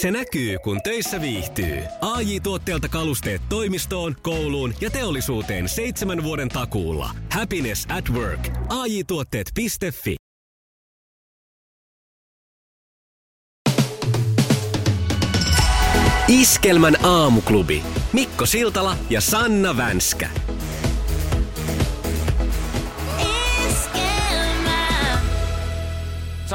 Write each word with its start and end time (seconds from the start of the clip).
Se 0.00 0.10
näkyy, 0.10 0.58
kun 0.58 0.82
töissä 0.82 1.20
viihtyy. 1.20 1.82
ai 2.00 2.40
tuotteelta 2.40 2.88
kalusteet 2.88 3.42
toimistoon, 3.48 4.16
kouluun 4.22 4.74
ja 4.80 4.90
teollisuuteen 4.90 5.68
seitsemän 5.68 6.22
vuoden 6.22 6.48
takuulla. 6.48 7.10
Happiness 7.32 7.86
at 7.88 8.10
work. 8.10 8.48
ai 8.68 9.04
tuotteetfi 9.06 9.66
Iskelmän 16.28 17.04
aamuklubi. 17.04 17.82
Mikko 18.12 18.46
Siltala 18.46 18.96
ja 19.10 19.20
Sanna 19.20 19.76
Vänskä. 19.76 20.30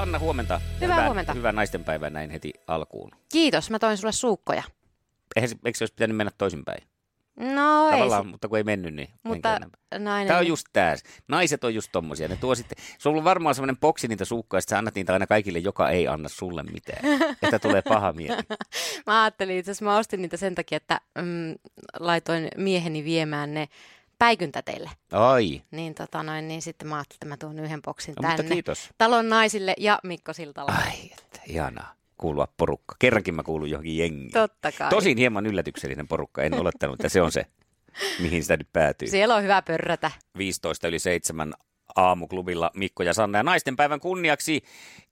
Sanna, 0.03 0.19
huomenta. 0.19 0.61
Hyvää 0.81 0.95
hyvää, 0.95 1.05
huomenta. 1.05 1.33
Hyvää 1.33 1.51
naistenpäivää 1.51 2.09
näin 2.09 2.29
heti 2.29 2.53
alkuun. 2.67 3.11
Kiitos, 3.31 3.69
mä 3.69 3.79
toin 3.79 3.97
sulle 3.97 4.11
suukkoja. 4.11 4.63
Eihän, 5.35 5.49
se- 5.49 5.55
eikö 5.65 5.77
se 5.77 5.83
olisi 5.83 5.93
pitänyt 5.93 6.17
mennä 6.17 6.31
toisinpäin? 6.37 6.83
No 7.35 7.89
Tavallaan, 7.91 8.25
ei. 8.25 8.31
mutta 8.31 8.47
kun 8.47 8.57
ei 8.57 8.63
mennyt, 8.63 8.93
niin 8.93 9.09
Mutta 9.23 9.59
nainen... 9.99 10.27
Tämä 10.27 10.39
on 10.39 10.47
just 10.47 10.67
tää. 10.73 10.95
Naiset 11.27 11.63
on 11.63 11.75
just 11.75 11.89
tommosia. 11.91 12.27
Ne 12.27 12.35
tuo 12.35 12.55
sitten, 12.55 12.77
se 12.99 13.09
on 13.09 13.23
varmaan 13.23 13.55
semmoinen 13.55 13.77
boksi 13.77 14.07
niitä 14.07 14.25
suukkoja, 14.25 14.59
että 14.59 14.69
sä 14.69 14.77
annat 14.77 14.95
niitä 14.95 15.13
aina 15.13 15.27
kaikille, 15.27 15.59
joka 15.59 15.89
ei 15.89 16.07
anna 16.07 16.29
sulle 16.29 16.63
mitään. 16.63 17.21
että 17.41 17.59
tulee 17.59 17.81
paha 17.81 18.13
mieli. 18.13 18.41
Mä 19.07 19.23
ajattelin 19.23 19.57
itse 19.57 19.71
asiassa, 19.71 19.85
mä 19.85 19.97
ostin 19.97 20.21
niitä 20.21 20.37
sen 20.37 20.55
takia, 20.55 20.77
että 20.77 21.01
mm, 21.17 21.55
laitoin 21.99 22.47
mieheni 22.57 23.03
viemään 23.03 23.53
ne 23.53 23.67
päikyntäteille. 24.23 24.89
Ai, 25.11 25.61
Niin, 25.71 25.95
tota 25.95 26.23
noin, 26.23 26.47
niin 26.47 26.61
sitten 26.61 26.87
mä 26.87 26.95
ajattelin, 26.95 27.17
että 27.17 27.25
mä 27.25 27.37
tuon 27.37 27.59
yhden 27.59 27.81
boksin 27.81 28.13
no, 28.21 28.27
mutta 28.27 28.37
tänne. 28.43 28.55
kiitos. 28.55 28.89
Talon 28.97 29.29
naisille 29.29 29.73
ja 29.77 29.99
Mikko 30.03 30.33
Siltala. 30.33 30.71
Ai, 30.71 31.03
että 31.03 31.39
ihanaa 31.47 31.93
kuulua 32.17 32.47
porukka. 32.57 32.95
Kerrankin 32.99 33.35
mä 33.35 33.43
kuulun 33.43 33.69
johonkin 33.69 33.97
jengiin. 33.97 34.31
Totta 34.31 34.71
kai. 34.71 34.89
Tosin 34.89 35.17
hieman 35.17 35.45
yllätyksellinen 35.45 36.07
porukka. 36.07 36.43
En 36.43 36.59
olettanut, 36.59 36.93
että 36.99 37.09
se 37.09 37.21
on 37.21 37.31
se, 37.31 37.45
mihin 38.23 38.43
sitä 38.43 38.57
nyt 38.57 38.73
päätyy. 38.73 39.07
Siellä 39.07 39.35
on 39.35 39.43
hyvä 39.43 39.61
pörrätä. 39.61 40.11
15 40.37 40.87
yli 40.87 40.99
7 40.99 41.53
aamuklubilla 41.95 42.71
Mikko 42.75 43.03
ja 43.03 43.13
Sanna. 43.13 43.39
Ja 43.39 43.43
naisten 43.43 43.75
päivän 43.75 43.99
kunniaksi 43.99 44.63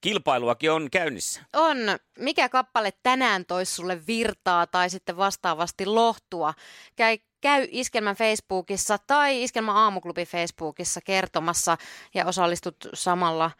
kilpailuakin 0.01 0.71
on 0.71 0.87
käynnissä. 0.91 1.41
On. 1.53 1.77
Mikä 2.19 2.49
kappale 2.49 2.93
tänään 3.03 3.45
tois 3.45 3.75
sulle 3.75 4.01
virtaa 4.07 4.67
tai 4.67 4.89
sitten 4.89 5.17
vastaavasti 5.17 5.85
lohtua? 5.85 6.53
Käy, 6.95 7.17
käy 7.41 7.67
Iskelmän 7.71 8.15
Facebookissa 8.15 8.97
tai 9.07 9.43
Iskelmän 9.43 9.75
aamuklubi 9.75 10.25
Facebookissa 10.25 11.01
kertomassa 11.01 11.77
ja 12.13 12.25
osallistut 12.25 12.75
samalla 12.93 13.51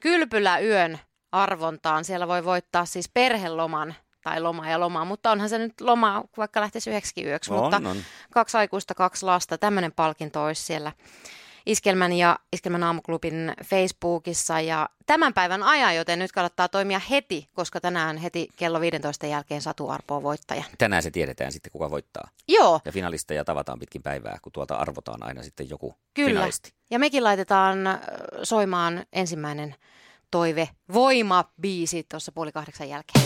Kylpylä 0.00 0.58
yön 0.58 0.98
arvontaan. 1.32 2.04
Siellä 2.04 2.28
voi 2.28 2.44
voittaa 2.44 2.84
siis 2.84 3.08
perheloman 3.08 3.94
tai 4.22 4.40
loma 4.40 4.68
ja 4.68 4.80
loma, 4.80 5.04
mutta 5.04 5.30
onhan 5.30 5.48
se 5.48 5.58
nyt 5.58 5.80
loma, 5.80 6.24
vaikka 6.36 6.60
lähtisi 6.60 6.90
yhdeksi 6.90 7.24
yöksi, 7.24 7.52
mutta 7.52 7.76
On, 7.76 7.86
on. 7.86 7.96
kaksi 8.30 8.56
aikuista, 8.56 8.94
kaksi 8.94 9.26
lasta, 9.26 9.58
tämmöinen 9.58 9.92
palkinto 9.92 10.44
olisi 10.44 10.62
siellä 10.62 10.92
Iskelmän 11.66 12.12
ja 12.12 12.38
Iskelmän 12.52 12.82
aamuklubin 12.82 13.52
Facebookissa 13.64 14.60
ja 14.60 14.88
tämän 15.06 15.34
päivän 15.34 15.62
ajan, 15.62 15.96
joten 15.96 16.18
nyt 16.18 16.32
kannattaa 16.32 16.68
toimia 16.68 17.00
heti, 17.10 17.48
koska 17.54 17.80
tänään 17.80 18.16
heti 18.16 18.48
kello 18.56 18.80
15 18.80 19.26
jälkeen 19.26 19.62
Satu 19.62 19.88
Arpo 19.88 20.16
on 20.16 20.22
voittaja. 20.22 20.64
Tänään 20.78 21.02
se 21.02 21.10
tiedetään 21.10 21.52
sitten, 21.52 21.72
kuka 21.72 21.90
voittaa. 21.90 22.28
Joo, 22.48 22.80
Ja 22.84 22.92
finalisteja 22.92 23.44
tavataan 23.44 23.78
pitkin 23.78 24.02
päivää, 24.02 24.38
kun 24.42 24.52
tuolta 24.52 24.74
arvotaan 24.74 25.22
aina 25.22 25.42
sitten 25.42 25.70
joku 25.70 25.94
kyllä. 26.14 26.28
finalisti. 26.30 26.72
Ja 26.90 26.98
mekin 26.98 27.24
laitetaan 27.24 27.78
soimaan 28.42 29.04
ensimmäinen 29.12 29.74
toive, 30.30 30.68
voima-biisi 30.94 32.06
tuossa 32.10 32.32
puoli 32.32 32.52
kahdeksan 32.52 32.88
jälkeen. 32.88 33.24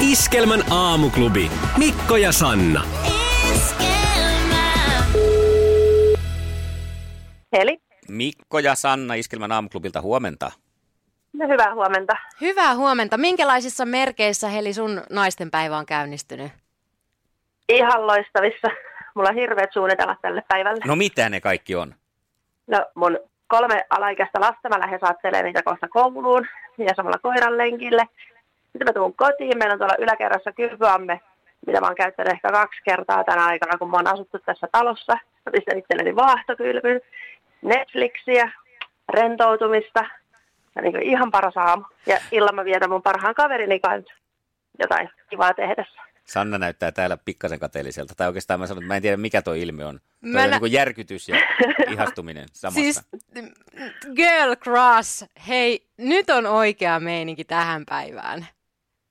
Iskelmän 0.00 0.72
aamuklubi. 0.72 1.50
Mikko 1.76 2.16
ja 2.16 2.32
Sanna. 2.32 2.84
Heli. 7.58 7.78
Mikko 8.08 8.58
ja 8.58 8.74
Sanna 8.74 9.14
Iskelmän 9.14 9.52
aamuklubilta 9.52 10.00
huomenta. 10.00 10.52
No, 11.32 11.48
hyvää 11.48 11.74
huomenta. 11.74 12.16
Hyvää 12.40 12.74
huomenta. 12.74 13.18
Minkälaisissa 13.18 13.84
merkeissä 13.84 14.48
Heli 14.48 14.72
sun 14.72 15.02
naistenpäivä 15.10 15.76
on 15.76 15.86
käynnistynyt? 15.86 16.52
Ihan 17.68 18.06
loistavissa. 18.06 18.68
Mulla 19.14 19.28
on 19.28 19.34
hirveät 19.34 19.72
suunnitelmat 19.72 20.18
tälle 20.22 20.42
päivälle. 20.48 20.84
No 20.86 20.96
mitä 20.96 21.28
ne 21.28 21.40
kaikki 21.40 21.74
on? 21.74 21.94
No 22.66 22.86
mun 22.94 23.18
kolme 23.46 23.84
alaikäistä 23.90 24.40
lasta, 24.40 24.68
mä 24.68 24.80
lähden 24.80 25.00
saattelemaan 25.00 25.44
niitä 25.44 25.62
kohta 25.62 25.88
kouluun 25.88 26.46
ja 26.78 26.94
samalla 26.96 27.18
koiran 27.22 27.58
lenkille. 27.58 28.02
Sitten 28.72 28.86
mä 28.86 28.92
tuun 28.92 29.14
kotiin, 29.14 29.58
meillä 29.58 29.72
on 29.72 29.78
tuolla 29.78 29.96
yläkerrassa 29.98 30.52
kylpyamme, 30.52 31.20
mitä 31.66 31.80
mä 31.80 31.86
oon 31.86 31.96
käyttänyt 31.96 32.32
ehkä 32.32 32.48
kaksi 32.52 32.80
kertaa 32.84 33.24
tänä 33.24 33.44
aikana, 33.44 33.78
kun 33.78 33.90
mä 33.90 33.96
oon 33.96 34.12
asuttu 34.14 34.38
tässä 34.38 34.68
talossa. 34.72 35.12
Mä 35.12 35.52
pistän 35.52 35.78
itselleni 35.78 36.16
vaahtokylpyn, 36.16 37.00
Netflixiä, 37.62 38.52
rentoutumista 39.08 40.04
ja 40.76 40.82
niin 40.82 41.02
ihan 41.02 41.30
paras 41.30 41.56
aamu. 41.56 41.84
Ja 42.06 42.18
illan 42.32 42.54
mä 42.54 42.64
vietän 42.64 42.90
mun 42.90 43.02
parhaan 43.02 43.34
kaverini 43.34 43.80
kanssa 43.80 44.14
jotain 44.78 45.10
kivaa 45.30 45.54
tehdessä. 45.54 46.00
Sanna 46.24 46.58
näyttää 46.58 46.92
täällä 46.92 47.16
pikkasen 47.24 47.58
kateelliselta. 47.58 48.14
Tai 48.16 48.26
oikeastaan 48.26 48.60
mä 48.60 48.66
sanon, 48.66 48.82
että 48.82 48.88
mä 48.88 48.96
en 48.96 49.02
tiedä 49.02 49.16
mikä 49.16 49.42
tuo 49.42 49.54
ilme 49.54 49.84
on. 49.84 49.98
Toi 49.98 50.30
Mä 50.32 50.42
on 50.44 50.50
nä- 50.50 50.58
niin 50.58 50.72
järkytys 50.72 51.28
ja 51.28 51.36
ihastuminen 51.92 52.44
samassa. 52.52 52.80
Siis 52.80 53.08
girl 54.16 54.54
crush, 54.56 55.24
hei, 55.48 55.86
nyt 55.96 56.30
on 56.30 56.46
oikea 56.46 57.00
meininki 57.00 57.44
tähän 57.44 57.84
päivään. 57.88 58.46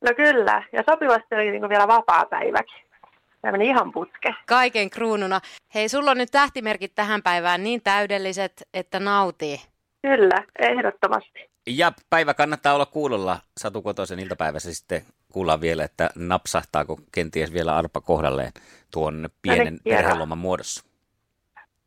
No 0.01 0.11
kyllä, 0.15 0.63
ja 0.71 0.83
sopivasti 0.89 1.35
oli 1.35 1.51
niin 1.51 1.69
vielä 1.69 1.87
vapaa 1.87 2.25
päiväkin. 2.25 2.84
Tämä 3.45 3.57
meni 3.57 3.69
ihan 3.69 3.91
putke. 3.91 4.35
Kaiken 4.45 4.89
kruununa. 4.89 5.41
Hei, 5.75 5.89
sulla 5.89 6.11
on 6.11 6.17
nyt 6.17 6.31
tähtimerkit 6.31 6.95
tähän 6.95 7.23
päivään 7.23 7.63
niin 7.63 7.81
täydelliset, 7.83 8.67
että 8.73 8.99
nautii. 8.99 9.57
Kyllä, 10.01 10.43
ehdottomasti. 10.59 11.49
Ja 11.67 11.91
päivä 12.09 12.33
kannattaa 12.33 12.73
olla 12.73 12.85
kuulolla 12.85 13.39
Satu 13.57 13.81
Kotosen 13.81 14.19
iltapäivässä 14.19 14.73
sitten 14.73 15.01
kuullaan 15.31 15.61
vielä, 15.61 15.83
että 15.83 16.09
napsahtaako 16.15 16.99
kenties 17.11 17.53
vielä 17.53 17.75
arpa 17.75 18.01
kohdalleen 18.01 18.51
tuon 18.91 19.29
pienen 19.41 19.79
perheloman 19.83 20.37
muodossa. 20.37 20.85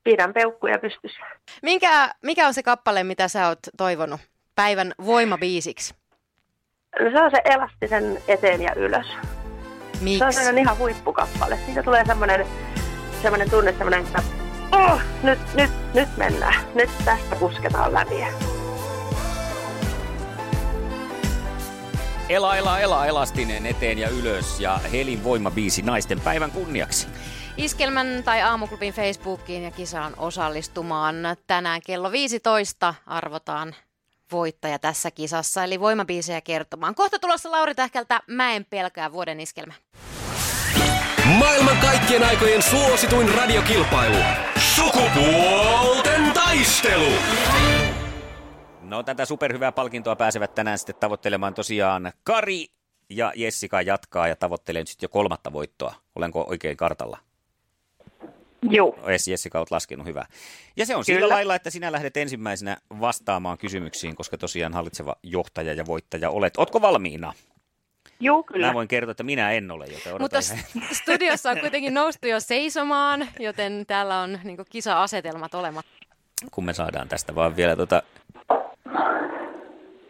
Pidän 0.05 0.35
peukkuja 0.35 0.79
pystyssä. 0.79 1.21
Minkä, 1.63 2.15
mikä 2.23 2.47
on 2.47 2.55
se 2.55 2.63
kappale, 2.63 3.05
mitä 3.05 3.29
sä 3.29 3.49
oot 3.49 3.59
toivonut 3.77 4.21
päivän 4.55 4.93
voimabiisiksi? 5.07 5.95
No 7.01 7.11
se 7.11 7.23
on 7.23 7.31
se 7.31 7.41
elastisen 7.45 8.23
eteen 8.29 8.63
ja 8.63 8.75
ylös. 8.77 9.07
Se 9.99 10.03
on 10.03 10.05
Miksi? 10.05 10.33
sellainen 10.33 10.59
ihan 10.59 10.79
huippukappale. 10.79 11.59
Siitä 11.67 11.83
tulee 11.83 12.05
semmoinen, 12.05 12.47
semmoinen 13.23 13.51
tunne, 13.51 13.73
semmoinen, 13.73 14.01
että 14.01 14.23
oh, 14.73 15.01
nyt, 15.23 15.39
nyt, 15.55 15.71
nyt 15.95 16.09
mennään. 16.17 16.55
Nyt 16.75 16.91
tästä 17.05 17.37
pusketaan 17.37 17.95
läpi. 17.95 18.15
Ela, 22.29 22.57
ela, 22.57 22.81
ela, 22.81 23.07
elastinen 23.07 23.67
eteen 23.67 23.99
ja 23.99 24.09
ylös 24.09 24.61
ja 24.61 24.79
Helin 24.93 25.25
voimabiisi 25.25 25.83
naisten 25.83 26.21
päivän 26.21 26.51
kunniaksi. 26.51 27.07
Iskelmän 27.57 28.23
tai 28.25 28.43
aamuklubin 28.43 28.93
Facebookiin 28.93 29.63
ja 29.63 29.71
kisaan 29.71 30.13
osallistumaan. 30.17 31.17
Tänään 31.47 31.81
kello 31.87 32.13
15 32.13 32.95
arvotaan 33.07 33.75
voittaja 34.33 34.79
tässä 34.79 35.11
kisassa, 35.11 35.65
eli 35.65 35.81
voimabiisejä 35.81 36.41
kertomaan. 36.41 36.95
Kohta 36.95 37.19
tulossa 37.19 37.51
Lauri 37.51 37.75
Tähkältä 37.75 38.21
Mä 38.27 38.53
en 38.53 38.67
pelkää 38.71 39.13
vuoden 39.13 39.41
iskelmä. 39.41 39.75
Maailman 41.39 41.77
kaikkien 41.77 42.25
aikojen 42.25 42.63
suosituin 42.63 43.35
radiokilpailu. 43.35 44.17
Sukupuolten 44.75 46.33
taistelu. 46.35 47.13
No 48.81 49.03
tätä 49.03 49.25
superhyvää 49.25 49.73
palkintoa 49.73 50.17
pääsevät 50.17 50.55
tänään 50.55 50.79
sitten 50.79 50.97
tavoittelemaan 51.01 51.55
tosiaan 51.55 52.13
Kari 52.25 52.67
ja 53.11 53.33
Jessica 53.37 53.83
jatkaa 53.83 54.29
ja 54.29 54.37
tavoittelee 54.37 54.83
nyt 54.83 54.89
sitten 54.89 55.05
jo 55.05 55.09
kolmatta 55.09 55.53
voittoa. 55.53 55.95
Olenko 56.15 56.45
oikein 56.49 56.77
kartalla? 56.77 57.19
Juu. 58.63 58.99
Yes, 59.09 59.29
Jessica, 59.29 59.59
olet 59.59 59.71
laskenut 59.71 60.07
hyvä. 60.07 60.25
Ja 60.77 60.87
se 60.87 60.97
on 60.97 61.05
Kyllä. 61.07 61.19
sillä 61.21 61.35
lailla, 61.35 61.55
että 61.55 61.71
sinä 61.71 61.93
lähdet 61.93 62.17
ensimmäisenä 62.17 62.77
vastaamaan 63.01 63.59
kysymyksiin, 63.59 64.17
koska 64.17 64.39
tosiaan 64.39 64.75
hallitseva 64.75 65.17
johtaja 65.23 65.73
ja 65.73 65.87
voittaja 65.87 66.31
olet. 66.31 66.55
Otko 66.57 66.81
valmiina? 66.81 67.33
Juu, 68.21 68.43
kyllä. 68.43 68.67
Mä 68.67 68.75
voin 68.75 68.89
kertoa, 68.89 69.11
että 69.11 69.23
minä 69.23 69.53
en 69.53 69.71
ole, 69.71 69.87
joten 69.87 70.15
odotan 70.15 70.21
Mutta 70.21 70.39
ihan- 70.75 70.85
st- 70.93 70.95
studiossa 70.95 71.51
on 71.51 71.61
kuitenkin 71.61 71.95
noustu 71.95 72.27
jo 72.29 72.41
seisomaan, 72.41 73.29
joten 73.39 73.85
täällä 73.87 74.21
on 74.21 74.39
niin 74.45 74.59
kisa-asetelmat 74.71 75.55
olemat. 75.55 75.87
kun 76.51 76.65
me 76.65 76.73
saadaan 76.75 77.09
tästä 77.09 77.35
vaan 77.35 77.57
vielä 77.57 77.77
tota 77.77 78.03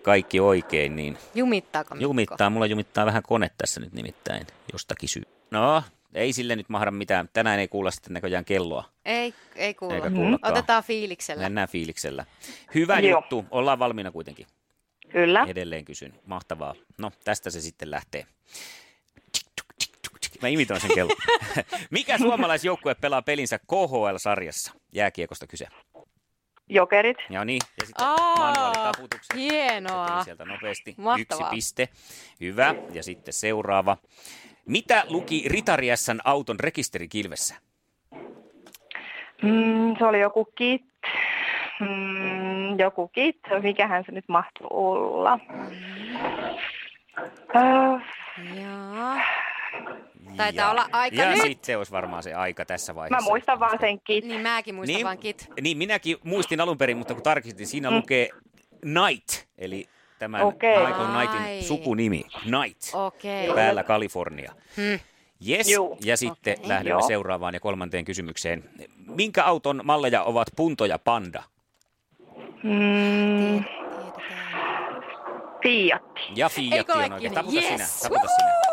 kaikki 0.02 0.40
oikein, 0.40 0.96
niin 0.96 1.18
Jumittaako 1.34 1.94
Mikko? 1.94 2.02
jumittaa. 2.02 2.50
Mulla 2.50 2.66
jumittaa 2.66 3.06
vähän 3.06 3.22
kone 3.22 3.50
tässä 3.58 3.80
nyt 3.80 3.92
nimittäin 3.92 4.46
jostakin 4.72 5.08
syy. 5.08 5.22
No, 5.50 5.82
ei 6.14 6.32
sille 6.32 6.56
nyt 6.56 6.68
mahda 6.68 6.90
mitään. 6.90 7.28
Tänään 7.32 7.58
ei 7.60 7.68
kuulla 7.68 7.90
sitten 7.90 8.12
näköjään 8.12 8.44
kelloa. 8.44 8.84
Ei, 9.04 9.34
ei 9.56 9.74
kuulla. 9.74 9.94
Eikä. 9.94 10.08
Otetaan 10.42 10.84
fiiliksellä. 10.84 11.42
Mennään 11.42 11.68
fiiliksellä. 11.68 12.24
Hyvä 12.74 12.98
Joo. 13.00 13.18
juttu. 13.20 13.44
Ollaan 13.50 13.78
valmiina 13.78 14.10
kuitenkin. 14.10 14.46
Kyllä. 15.08 15.44
Edelleen 15.48 15.84
kysyn. 15.84 16.12
Mahtavaa. 16.26 16.74
No, 16.98 17.12
tästä 17.24 17.50
se 17.50 17.60
sitten 17.60 17.90
lähtee. 17.90 18.26
Mä 20.42 20.48
imitoin 20.48 20.80
sen 20.80 20.94
kello. 20.94 21.12
Mikä 21.90 22.18
suomalaisjoukkue 22.18 22.94
pelaa 22.94 23.22
pelinsä 23.22 23.58
KHL-sarjassa? 23.58 24.72
Jääkiekosta 24.92 25.46
kyse. 25.46 25.66
Jokerit. 26.68 27.16
Ja 27.30 27.44
niin, 27.44 27.60
ja 27.80 27.86
sitten 27.86 28.06
Aa, 28.06 28.36
manuaalitaputukset. 28.36 29.36
hienoa. 29.36 30.24
Sieltä 30.24 30.44
nopeasti. 30.44 30.94
Mahtavaa. 30.96 31.46
Yksi 31.46 31.56
piste. 31.56 31.88
Hyvä. 32.40 32.74
Ja 32.92 33.02
sitten 33.02 33.34
seuraava. 33.34 33.96
Mitä 34.68 35.04
luki 35.08 35.44
Ritari 35.48 35.96
S:n 35.96 36.18
auton 36.24 36.60
rekisterikilvessä? 36.60 37.54
Mm, 39.42 39.96
se 39.98 40.04
oli 40.04 40.20
joku 40.20 40.44
kit. 40.44 40.82
Mm, 41.80 42.78
joku 42.78 43.08
kit. 43.08 43.38
Mikähän 43.62 44.04
se 44.06 44.12
nyt 44.12 44.24
mahtuu 44.28 44.66
olla? 44.70 45.38
Öö, 47.56 47.62
Joo. 48.62 49.14
Taitaa 50.36 50.64
ja, 50.66 50.70
olla 50.70 50.88
aika 50.92 51.16
ja 51.22 51.30
nyt. 51.30 51.40
sitten 51.42 51.78
olisi 51.78 51.92
varmaan 51.92 52.22
se 52.22 52.34
aika 52.34 52.64
tässä 52.64 52.94
vaiheessa. 52.94 53.24
mä 53.24 53.30
muistan 53.30 53.60
vaan 53.60 53.78
sen 53.80 54.00
kit. 54.00 54.24
Niin 54.24 54.40
mäkin 54.40 54.74
muistan 54.74 54.94
Niin, 54.94 55.04
vaan 55.04 55.18
kit. 55.18 55.48
niin, 55.60 55.78
minäkin 55.78 56.16
muistin 56.24 56.60
alun 56.60 56.78
perin, 56.78 56.96
mutta 56.96 57.14
kun 57.14 57.22
tarkistin, 57.22 57.66
siinä 57.66 57.90
Mm. 57.90 57.96
lukee 57.96 58.28
Knight, 58.80 59.46
eli 59.58 59.86
tämän 60.18 60.42
Okei. 60.42 60.86
Michael 60.86 61.06
Knightin 61.06 61.42
Ai. 61.42 61.62
sukunimi, 61.62 62.24
Knight, 62.42 62.82
Okei. 62.94 63.52
päällä 63.54 63.82
Kalifornia. 63.84 64.52
Hmm. 64.76 64.98
Yes, 65.48 65.68
Juu. 65.70 65.98
ja 66.04 66.16
sitten 66.16 66.52
Okei. 66.58 66.68
lähdemme 66.68 66.90
Joo. 67.00 67.08
seuraavaan 67.08 67.54
ja 67.54 67.60
kolmanteen 67.60 68.04
kysymykseen. 68.04 68.64
Minkä 69.06 69.44
auton 69.44 69.80
malleja 69.84 70.22
ovat 70.22 70.48
Punto 70.56 70.84
ja 70.84 70.98
Panda? 70.98 71.42
Mm. 72.62 73.64
Fiatti. 75.62 76.20
Ja 76.36 76.48
Fiat 76.48 76.90
on 76.90 77.12
oikein. 77.12 77.32
Taputa 77.34 77.56
Yes! 77.56 77.66
sinä, 77.68 77.86
taputa 78.02 78.28
sinä. 78.28 78.67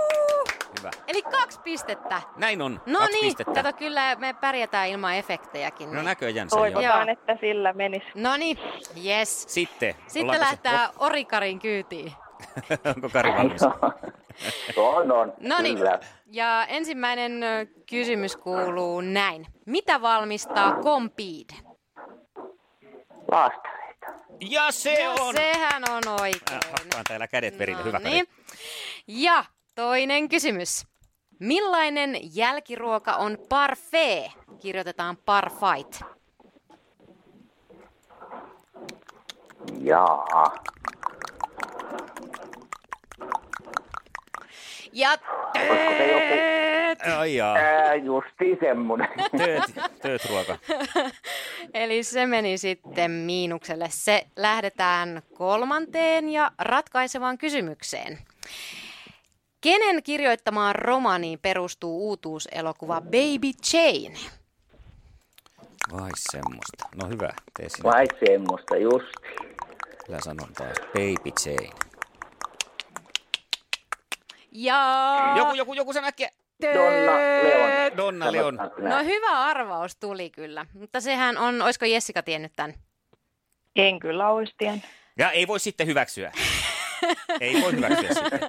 Eli 1.07 1.21
kaksi 1.21 1.59
pistettä. 1.63 2.21
Näin 2.37 2.61
on, 2.61 2.81
No 2.85 2.99
kaksi 2.99 3.13
niin, 3.13 3.25
pistettä. 3.25 3.63
kato 3.63 3.77
kyllä 3.77 4.15
me 4.15 4.33
pärjätään 4.33 4.87
ilman 4.87 5.15
efektejäkin. 5.15 5.87
No 5.89 5.93
niin. 5.95 6.05
näköjään 6.05 6.49
se 6.49 6.55
joo. 6.55 6.61
Toivotaan, 6.65 7.09
että 7.09 7.37
sillä 7.41 7.73
menisi. 7.73 8.05
No 8.15 8.37
niin, 8.37 8.57
yes. 9.05 9.45
Sitten, 9.47 9.95
Sitten 10.07 10.21
ollaanko 10.23 10.45
se- 10.45 10.49
lähtää 10.49 10.89
Orikarin 10.99 11.59
kyytiin. 11.59 12.11
Onko 12.95 13.09
Kari 13.09 13.31
valmis? 13.31 13.61
On, 14.77 15.11
on. 15.11 15.33
No 15.39 15.55
niin, 15.61 15.77
Kyllä. 15.77 15.99
ja 16.31 16.65
ensimmäinen 16.65 17.43
ö, 17.43 17.65
kysymys 17.89 18.35
kuuluu 18.37 19.01
näin. 19.01 19.47
Mitä 19.65 20.01
valmistaa 20.01 20.75
Compeed? 20.83 21.49
Laastareita. 23.31 24.05
Ja 24.49 24.71
se 24.71 25.09
on! 25.09 25.35
Sehän 25.35 25.83
on 25.89 26.01
oikein. 26.21 26.41
Äh, 26.65 26.71
Hakkaan 26.71 27.03
täällä 27.07 27.27
kädet 27.27 27.57
perille. 27.57 27.83
Hyvä 27.83 27.99
Kari. 27.99 28.11
niin. 28.13 28.27
Ja 29.07 29.45
toinen 29.75 30.29
kysymys. 30.29 30.87
Millainen 31.39 32.17
jälkiruoka 32.35 33.15
on 33.15 33.37
parfait? 33.49 34.31
Kirjoitetaan 34.59 35.17
parfait. 35.17 35.99
Jaa. 39.79 40.53
Ja 44.93 45.17
joku... 46.05 46.55
Ai 47.17 47.35
jaa. 47.35 47.55
Ää, 47.55 47.95
justi 47.95 48.57
semmonen. 48.59 49.07
Tööt, 49.37 49.91
tööt 50.01 50.25
ruoka. 50.29 50.57
Eli 51.73 52.03
se 52.03 52.25
meni 52.25 52.57
sitten 52.57 53.11
miinukselle. 53.11 53.87
Se 53.89 54.27
lähdetään 54.35 55.21
kolmanteen 55.33 56.29
ja 56.29 56.51
ratkaisevaan 56.59 57.37
kysymykseen. 57.37 58.17
Kenen 59.65 60.03
kirjoittamaan 60.03 60.75
romaniin 60.75 61.39
perustuu 61.39 62.07
uutuuselokuva 62.07 63.01
Baby 63.01 63.51
Jane? 63.73 64.19
Vai 65.91 66.09
semmoista. 66.31 66.89
No 66.95 67.09
hyvä, 67.09 67.33
tee 67.57 67.69
sinä. 67.69 67.83
Vai 67.83 68.05
semmoista, 68.25 68.77
justi. 68.77 69.11
Kyllä 70.05 70.19
sanon 70.21 70.53
taas. 70.53 70.77
Baby 70.79 71.31
Jane. 71.45 71.69
Ja... 74.51 75.33
Joku, 75.37 75.53
joku, 75.53 75.73
joku 75.73 75.93
sen 75.93 76.03
äkkiä. 76.03 76.29
Donna 76.61 77.15
Leon. 77.43 77.97
Donna 77.97 78.31
Leon. 78.31 78.55
No 78.77 79.03
hyvä 79.03 79.39
arvaus 79.39 79.95
tuli 79.95 80.29
kyllä, 80.29 80.65
mutta 80.73 81.01
sehän 81.01 81.37
on, 81.37 81.61
olisiko 81.61 81.85
Jessica 81.85 82.23
tiennyt 82.23 82.53
tämän? 82.55 82.73
En 83.75 83.99
kyllä 83.99 84.29
olisi 84.29 84.53
tiennyt. 84.57 84.85
Ja 85.17 85.31
ei 85.31 85.47
voi 85.47 85.59
sitten 85.59 85.87
hyväksyä. 85.87 86.31
Ei 87.41 87.61
voi 87.61 87.71
hyväksyä 87.71 88.13
sitten. 88.13 88.39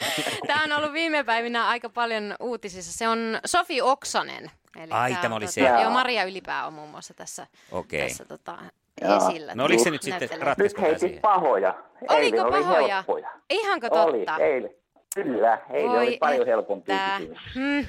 Tämä 0.46 0.64
on 0.64 0.72
ollut 0.72 0.92
viime 0.92 1.24
päivinä 1.24 1.68
aika 1.68 1.88
paljon 1.88 2.34
uutisissa. 2.40 2.92
Se 2.98 3.08
on 3.08 3.40
Sofi 3.46 3.82
Oksanen. 3.82 4.50
Eli 4.76 4.90
Ai, 4.90 5.14
tämä 5.14 5.26
on 5.26 5.32
oli 5.32 5.40
tota, 5.44 5.52
se. 5.52 5.60
Joo, 5.60 5.90
Maria 5.90 6.24
Ylipää 6.24 6.66
on 6.66 6.72
muun 6.72 6.88
muassa 6.90 7.14
tässä, 7.14 7.46
Okei. 7.72 8.08
tässä 8.08 8.24
tota, 8.24 8.58
esillä. 9.00 9.52
No 9.54 9.64
oliko 9.64 9.84
se 9.84 9.90
nyt 9.90 10.02
sitten 10.02 10.28
ratkaisu 10.42 10.76
Nyt 10.76 10.82
heitit 10.82 11.00
siihen? 11.00 11.20
pahoja. 11.20 11.74
Oliko 12.00 12.14
eilen 12.14 12.40
pahoja? 12.40 12.78
Oli 12.78 12.88
helppoja. 12.90 13.30
Ihanko 13.50 13.86
Oli, 13.90 14.18
totta? 14.18 14.44
eilen. 14.44 14.70
Kyllä, 15.14 15.58
eilen 15.70 15.90
Voi 15.90 15.98
oli 15.98 16.16
paljon 16.20 16.46
helpompi 16.46 16.92
kysymys. 17.18 17.38
Hmm. 17.54 17.86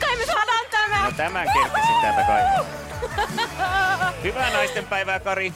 Kai 0.00 0.16
me 0.16 0.24
saadaan 0.24 0.66
tämä! 0.70 1.04
No 1.04 1.12
tämän 1.16 1.46
kerkisin 1.54 1.94
täältä 2.02 2.22
kaivaa. 2.26 2.64
Hyvää 4.24 4.50
naisten 4.52 4.86
päivää, 4.86 5.20
Kari. 5.20 5.52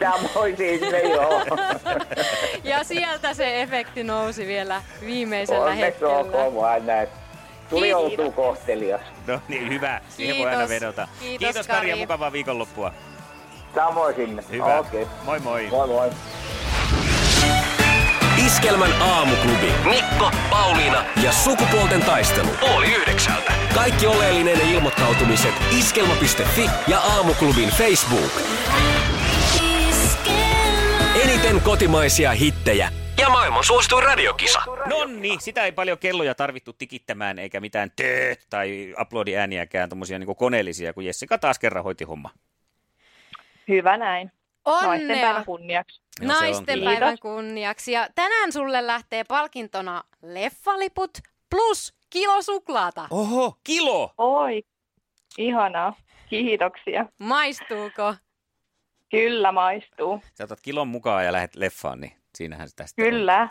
Samoin 0.00 0.56
sinne 0.56 1.00
joo. 1.00 1.42
Ja 2.64 2.84
sieltä 2.84 3.34
se 3.34 3.62
efekti 3.62 4.04
nousi 4.04 4.46
vielä 4.46 4.82
viimeisellä 5.06 5.60
Onneksi 5.64 5.84
hetkellä. 5.84 6.12
olkoon 6.16 6.54
vaan 6.54 6.86
näin. 6.86 7.08
Tuli 7.70 7.94
oltua 7.94 8.30
kohtelias. 8.30 9.00
No 9.26 9.40
niin, 9.48 9.68
hyvä. 9.68 10.00
Siihen 10.08 10.36
voi 10.36 10.44
Kiitos. 10.46 10.56
aina 10.58 10.68
vedota. 10.68 11.08
Kiitos, 11.20 11.38
Kiitos 11.38 11.66
Kari 11.66 11.90
ja 11.90 11.96
mukavaa 11.96 12.32
viikonloppua. 12.32 12.92
Samoin 13.74 14.14
sinne. 14.14 14.42
Hyvä. 14.50 14.78
Okei. 14.78 15.06
Moi 15.24 15.38
moi. 15.40 15.66
Moi 15.70 15.86
moi. 15.88 16.10
Iskelmän 18.58 19.02
aamuklubi. 19.02 19.72
Mikko, 19.84 20.30
Pauliina 20.50 21.04
ja 21.24 21.32
sukupuolten 21.32 22.00
taistelu. 22.00 22.48
Oli 22.76 22.86
yhdeksältä. 22.86 23.52
Kaikki 23.74 24.06
oleellinen 24.06 24.60
ilmoittautumiset 24.60 25.54
iskelma.fi 25.78 26.70
ja 26.88 26.98
aamuklubin 26.98 27.68
Facebook. 27.68 28.32
Eniten 31.24 31.60
kotimaisia 31.60 32.30
hittejä 32.30 32.92
ja 33.18 33.28
maailman 33.28 33.64
suosituin 33.64 34.04
radiokisa. 34.04 34.60
Nonni, 34.86 35.36
sitä 35.40 35.64
ei 35.64 35.72
paljon 35.72 35.98
kelloja 35.98 36.34
tarvittu 36.34 36.72
tikittämään, 36.72 37.38
eikä 37.38 37.60
mitään 37.60 37.90
tööt 37.96 38.46
tai 38.50 38.94
aplodiääniäkään, 38.96 39.88
tommosia 39.88 40.18
niinku 40.18 40.34
koneellisia, 40.34 40.92
kun 40.92 41.04
Jessica 41.04 41.38
taas 41.38 41.58
kerran 41.58 41.84
hoiti 41.84 42.04
homma. 42.04 42.30
Hyvä 43.68 43.96
näin. 43.96 44.32
Naisten 44.66 45.10
Onnea! 45.10 45.26
päivän 45.26 45.44
kunniaksi. 45.44 46.07
Joo, 46.20 46.32
Naisten 46.32 46.78
kyllä. 46.78 46.90
päivän 46.90 47.18
kunniaksi. 47.18 47.92
Ja 47.92 48.08
tänään 48.14 48.52
sulle 48.52 48.86
lähtee 48.86 49.24
palkintona 49.24 50.04
leffaliput 50.22 51.10
plus 51.50 51.94
kilo 52.10 52.42
suklaata. 52.42 53.08
Oho, 53.10 53.58
kilo! 53.64 54.14
Oi, 54.18 54.62
ihanaa. 55.38 55.94
Kiitoksia. 56.30 57.06
Maistuuko? 57.18 58.14
Kyllä 59.10 59.52
maistuu. 59.52 60.22
Sä 60.34 60.44
otat 60.44 60.60
kilon 60.60 60.88
mukaan 60.88 61.24
ja 61.24 61.32
lähdet 61.32 61.56
leffaan, 61.56 62.00
niin 62.00 62.12
siinähän 62.34 62.68
se 62.68 62.76
tästä 62.76 63.02
on. 63.02 63.10
Kyllä. 63.10 63.48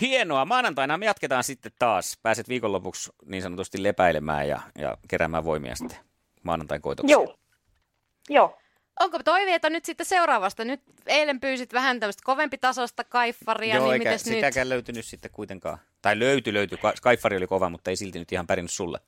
Hienoa. 0.00 0.44
Maanantaina 0.44 0.98
me 0.98 1.06
jatketaan 1.06 1.44
sitten 1.44 1.72
taas. 1.78 2.18
Pääset 2.22 2.48
viikonlopuksi 2.48 3.10
niin 3.24 3.42
sanotusti 3.42 3.82
lepäilemään 3.82 4.48
ja, 4.48 4.60
ja 4.78 4.96
keräämään 5.08 5.44
voimia 5.44 5.74
sitten 5.76 5.98
maanantain 6.42 6.82
koitoksi. 6.82 7.12
Joo. 7.12 7.36
Joo. 8.28 8.59
Onko 9.00 9.18
toiveita 9.24 9.70
nyt 9.70 9.84
sitten 9.84 10.06
seuraavasta? 10.06 10.64
Nyt 10.64 10.80
eilen 11.06 11.40
pyysit 11.40 11.72
vähän 11.72 12.00
tämmöistä 12.00 12.22
kovempi 12.24 12.58
tasosta 12.58 13.04
kaiffaria, 13.04 13.74
Joo, 13.76 13.84
niin 13.84 13.92
eikä 13.92 14.04
mites 14.10 14.26
nyt? 14.26 14.34
sitäkään 14.34 14.68
löytynyt 14.68 15.04
sitten 15.04 15.30
kuitenkaan. 15.30 15.78
Tai 16.02 16.18
löytyi, 16.18 16.52
löytyi. 16.52 16.78
Ka- 16.78 16.92
Kaiffari 17.02 17.36
oli 17.36 17.46
kova, 17.46 17.68
mutta 17.68 17.90
ei 17.90 17.96
silti 17.96 18.18
nyt 18.18 18.32
ihan 18.32 18.46
pärjännyt 18.46 18.70
sulle. 18.70 18.98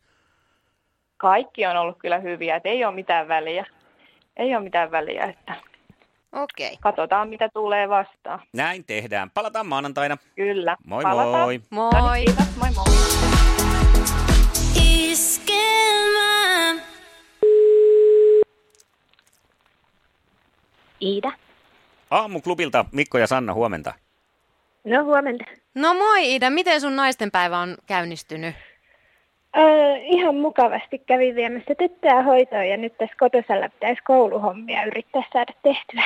Kaikki 1.16 1.66
on 1.66 1.76
ollut 1.76 1.98
kyllä 1.98 2.18
hyviä, 2.18 2.56
että 2.56 2.68
ei 2.68 2.84
ole 2.84 2.94
mitään 2.94 3.28
väliä. 3.28 3.66
Ei 4.36 4.54
ole 4.56 4.64
mitään 4.64 4.90
väliä, 4.90 5.24
että 5.24 5.54
Okei. 6.32 6.76
katsotaan 6.80 7.28
mitä 7.28 7.48
tulee 7.54 7.88
vastaan. 7.88 8.40
Näin 8.52 8.84
tehdään. 8.84 9.30
Palataan 9.30 9.66
maanantaina. 9.66 10.16
Kyllä. 10.36 10.76
Moi 10.86 11.02
Palataan. 11.02 11.32
moi. 11.48 11.60
No 11.70 11.90
niin, 11.90 12.02
Moi. 12.04 12.24
kiitos. 12.24 12.56
Moi 12.56 12.68
moi. 12.76 12.91
Iida. 21.02 21.32
Aamuklubilta 22.10 22.84
Mikko 22.92 23.18
ja 23.18 23.26
Sanna, 23.26 23.54
huomenta. 23.54 23.94
No 24.84 25.04
huomenta. 25.04 25.44
No 25.74 25.94
moi 25.94 26.34
Ida, 26.34 26.50
miten 26.50 26.80
sun 26.80 26.96
naistenpäivä 26.96 27.58
on 27.58 27.76
käynnistynyt? 27.86 28.54
Öö, 29.56 29.96
ihan 30.02 30.34
mukavasti 30.34 30.98
kävin 30.98 31.34
viemässä 31.34 31.74
tyttöä 31.78 32.22
hoitoon 32.22 32.68
ja 32.68 32.76
nyt 32.76 32.98
tässä 32.98 33.16
kotosalla 33.18 33.68
pitäisi 33.68 34.02
kouluhommia 34.02 34.84
yrittää 34.84 35.22
saada 35.32 35.52
tehtyä. 35.62 36.04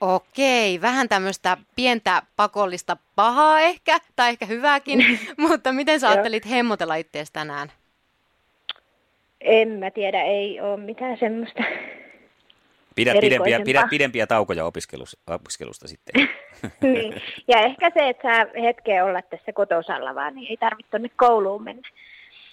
Okei, 0.00 0.80
vähän 0.80 1.08
tämmöistä 1.08 1.56
pientä 1.76 2.22
pakollista 2.36 2.96
pahaa 3.16 3.60
ehkä, 3.60 3.98
tai 4.16 4.28
ehkä 4.28 4.46
hyvääkin, 4.46 5.04
mutta 5.48 5.72
miten 5.72 6.00
sä 6.00 6.08
ajattelit 6.08 6.50
hemmotella 6.50 6.94
ittees 6.94 7.30
tänään? 7.30 7.68
En 9.40 9.68
mä 9.68 9.90
tiedä, 9.90 10.22
ei 10.22 10.60
ole 10.60 10.76
mitään 10.76 11.18
semmoista. 11.18 11.62
Pidät 12.96 13.20
pidempiä, 13.20 13.60
pidät 13.64 13.90
pidempiä 13.90 14.26
taukoja 14.26 14.64
opiskelusta, 14.64 15.34
opiskelusta 15.34 15.88
sitten. 15.88 16.28
niin. 16.82 17.22
Ja 17.48 17.60
ehkä 17.60 17.90
se, 17.94 18.08
että 18.08 18.22
saa 18.22 18.62
hetkeä 18.62 19.04
olla 19.04 19.22
tässä 19.22 19.52
kotosalla 19.52 20.14
vaan, 20.14 20.34
niin 20.34 20.50
ei 20.50 20.56
tarvitse 20.56 20.90
tuonne 20.90 21.10
kouluun 21.16 21.62
mennä. 21.62 21.88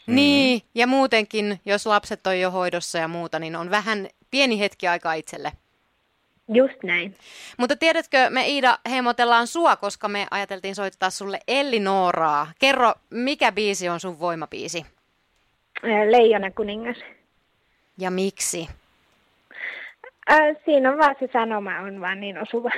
Mm. 0.07 0.15
Niin, 0.15 0.62
ja 0.75 0.88
muutenkin, 0.88 1.59
jos 1.65 1.85
lapset 1.85 2.27
on 2.27 2.39
jo 2.39 2.51
hoidossa 2.51 2.97
ja 2.97 3.07
muuta, 3.07 3.39
niin 3.39 3.55
on 3.55 3.71
vähän 3.71 4.07
pieni 4.31 4.59
hetki 4.59 4.88
aikaa 4.88 5.13
itselle. 5.13 5.51
Just 6.53 6.83
näin. 6.83 7.15
Mutta 7.57 7.75
tiedätkö, 7.75 8.29
me 8.29 8.47
Iida 8.47 8.79
hemotellaan 8.89 9.47
sua, 9.47 9.75
koska 9.75 10.07
me 10.07 10.27
ajateltiin 10.31 10.75
soittaa 10.75 11.09
sulle 11.09 11.39
Elli 11.47 11.79
Nooraa. 11.79 12.47
Kerro, 12.59 12.93
mikä 13.09 13.51
biisi 13.51 13.89
on 13.89 14.00
sun 14.00 14.19
voimabiisi 14.19 14.85
Ää, 15.83 16.12
Leijona 16.12 16.51
kuningas. 16.51 16.97
ja 17.97 18.12
miksi? 18.12 18.67
Ää, 20.29 20.53
siinä 20.65 20.91
on 20.91 20.97
vaan 20.97 21.15
se 21.19 21.29
sanoma, 21.33 21.79
on 21.79 22.01
vaan 22.01 22.19
niin 22.19 22.37
osuva. 22.37 22.69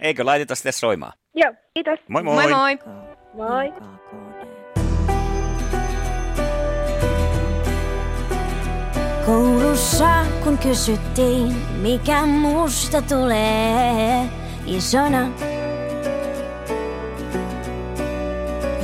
Eikö 0.00 0.24
laiteta 0.24 0.54
sitten 0.54 0.72
soimaan? 0.72 1.12
Joo, 1.34 1.52
kiitos. 1.74 1.98
Moi 2.08 2.22
moi! 2.22 2.48
moi. 2.48 2.52
moi. 2.52 2.78
Moi. 3.34 3.72
Koulussa 9.26 10.26
kun 10.44 10.58
kysyttiin, 10.58 11.56
mikä 11.82 12.26
musta 12.26 13.02
tulee 13.02 14.24
isona. 14.66 15.30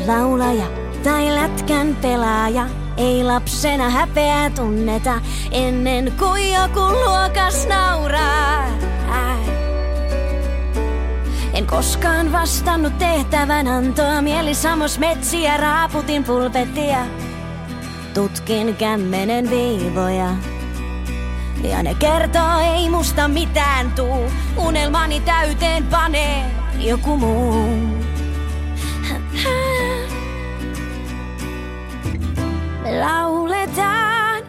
Laulaja 0.07 0.67
tai 1.05 1.35
lätkän 1.35 1.97
pelaaja, 2.03 2.67
ei 2.97 3.25
lapsena 3.25 3.91
häpeää 3.91 4.51
tunneta 4.51 5.21
ennen 5.51 6.13
kuin 6.19 6.53
joku 6.53 6.81
luokas 6.81 7.67
nauraa. 7.67 8.67
En 11.57 11.67
koskaan 11.67 12.33
vastannut 12.33 12.99
tehtävän 12.99 13.69
antoa, 13.69 14.23
mieli 14.23 14.55
samos 14.55 14.99
metsiä, 14.99 15.57
raaputin 15.57 16.25
pulpettia. 16.25 16.99
Tutkin 18.15 18.77
kämmenen 18.77 19.51
viivoja. 19.51 20.29
Ja 21.63 21.83
ne 21.83 21.95
kertoo, 21.95 22.59
ei 22.75 22.91
musta 22.91 23.29
mitään 23.29 23.93
tuu. 23.93 24.33
Unelmani 24.57 25.21
täyteen 25.21 25.87
panee 25.87 26.45
joku 26.79 27.17
muu. 27.17 28.06
Lauletaan 33.01 34.43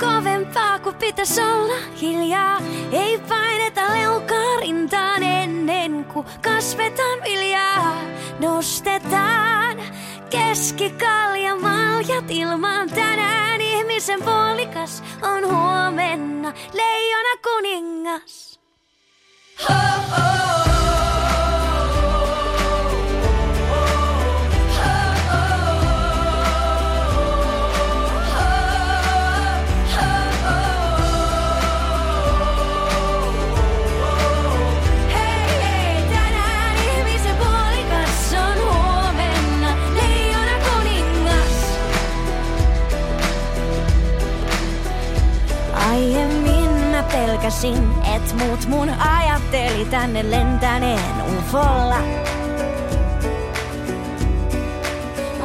kovempaa 0.00 0.78
kuin 0.78 0.94
pitäis 0.94 1.38
olla 1.38 1.74
hiljaa. 2.00 2.60
Ei 2.92 3.18
paineta 3.28 3.92
leukaa 3.92 4.56
rintaan 4.60 5.22
ennen 5.22 6.04
kuin 6.04 6.26
kasvetaan 6.42 7.18
viljaa. 7.24 7.96
Nostetaan 8.40 9.76
keskikalja 10.30 11.56
maljat 11.56 12.30
ilmaan 12.30 12.88
tänään. 12.90 13.60
Ihmisen 13.60 14.22
puolikas 14.22 15.02
on 15.22 15.44
huomenna 15.50 16.52
leijona 16.72 17.36
kuningas. 17.42 18.60
Hei, 19.68 20.71
pelkäsin, 47.62 48.04
et 48.14 48.34
muut 48.38 48.66
mun 48.66 48.90
ajatteli 48.90 49.84
tänne 49.84 50.30
lentäneen 50.30 51.22
ufolla. 51.38 51.98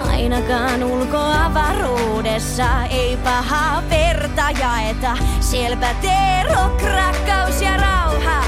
Ainakaan 0.09 0.83
ulkoavaruudessa 0.83 2.85
ei 2.89 3.17
pahaa 3.17 3.83
verta 3.89 4.51
jaeta. 4.59 5.17
Sielpä 5.39 5.95
terok, 6.01 6.81
rakkaus 6.81 7.61
ja 7.61 7.77
rauha. 7.77 8.43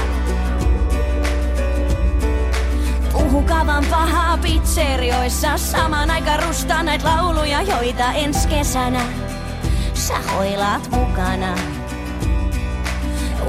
Puhukavan 3.12 3.84
pahaa 3.90 4.38
pizzerioissa 4.38 5.58
Saman 5.58 6.10
aikaan 6.10 6.42
rustaa 6.42 6.82
näitä 6.82 7.04
lauluja, 7.04 7.62
joita 7.62 8.12
ensi 8.12 8.48
kesänä 8.48 9.00
Sä 9.94 10.18
hoilaat 10.18 10.90
mukana 10.90 11.79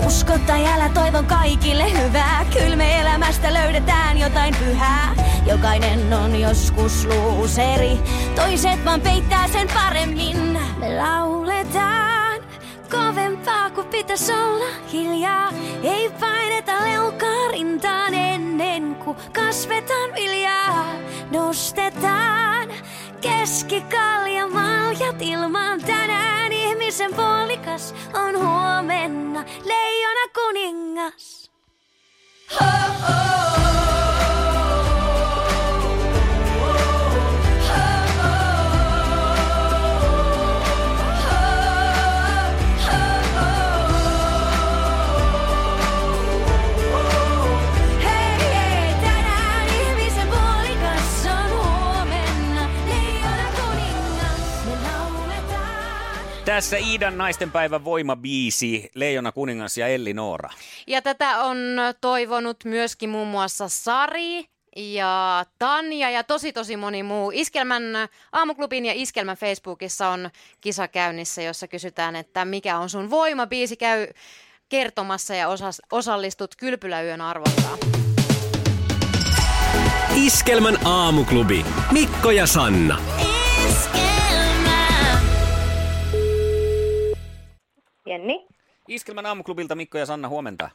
Usko 0.05 0.33
tai 0.47 0.67
älä 0.67 0.89
toivon 0.89 1.25
kaikille 1.25 1.91
hyvää. 2.01 2.45
Kyllä 2.53 2.75
me 2.75 2.99
elämästä 2.99 3.53
löydetään 3.53 4.17
jotain 4.17 4.55
pyhää. 4.55 5.15
Jokainen 5.45 6.13
on 6.13 6.39
joskus 6.39 7.05
luuseri. 7.05 7.99
Toiset 8.35 8.85
vaan 8.85 9.01
peittää 9.01 9.47
sen 9.47 9.67
paremmin. 9.73 10.37
Me 10.79 10.97
lauletaan 10.97 12.41
kovempaa 12.91 13.69
kuin 13.69 13.87
pitäis 13.87 14.29
olla. 14.29 14.65
Hiljaa 14.93 15.49
Ei 15.83 16.09
paineta 16.19 16.83
leukaa 16.83 17.47
rintaan 17.51 18.13
ennen 18.13 18.95
kuin 18.95 19.17
kasvetaan 19.33 20.09
viljaa. 20.15 20.85
Nostetaan 21.31 22.67
keskikalja 23.21 24.47
maljat 24.47 25.21
ilmaan 25.21 25.81
tänään 25.81 26.51
Ihmisen 26.51 27.13
puolikas 27.13 27.95
on 28.13 28.37
huomenna 28.37 29.43
leijona 29.65 30.27
kuningas. 30.35 31.51
Hei, 32.59 33.60
Tässä 56.61 56.77
Iidan 56.77 57.17
naistenpäivän 57.17 57.83
voimabiisi, 57.83 58.89
Leijona 58.95 59.31
kuningas 59.31 59.77
ja 59.77 59.87
Elli 59.87 60.13
Noora. 60.13 60.49
Ja 60.87 61.01
tätä 61.01 61.43
on 61.43 61.57
toivonut 62.01 62.57
myöskin 62.65 63.09
muun 63.09 63.27
muassa 63.27 63.69
Sari 63.69 64.45
ja 64.75 65.45
Tanja 65.59 66.09
ja 66.09 66.23
tosi 66.23 66.53
tosi 66.53 66.77
moni 66.77 67.03
muu. 67.03 67.31
Iskelmän 67.33 67.83
aamuklubin 68.31 68.85
ja 68.85 68.93
Iskelmän 68.95 69.37
Facebookissa 69.37 70.09
on 70.09 70.29
kisa 70.61 70.87
käynnissä, 70.87 71.41
jossa 71.41 71.67
kysytään, 71.67 72.15
että 72.15 72.45
mikä 72.45 72.77
on 72.77 72.89
sun 72.89 73.09
voimabiisi. 73.09 73.77
Käy 73.77 74.07
kertomassa 74.69 75.35
ja 75.35 75.47
osas, 75.47 75.81
osallistut 75.91 76.55
kylpyläyön 76.55 77.21
arvontaan. 77.21 77.77
Iskelmän 80.15 80.87
aamuklubi. 80.87 81.65
Mikko 81.91 82.31
ja 82.31 82.47
Sanna. 82.47 83.30
Jenni? 88.11 88.47
Iskelmän 88.87 89.25
aamuklubilta 89.25 89.75
Mikko 89.75 89.97
ja 89.97 90.05
Sanna, 90.05 90.27
huomenta. 90.27 90.69